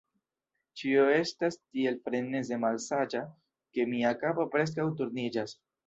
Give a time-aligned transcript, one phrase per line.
[0.81, 3.25] Ĉio estas tiel freneze malsaĝa,
[3.79, 5.61] ke mia kapo preskaŭ turniĝas.